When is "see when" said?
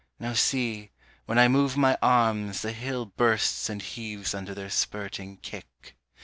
0.33-1.37